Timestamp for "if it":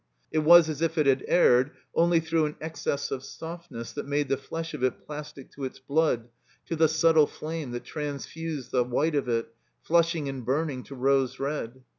0.81-1.05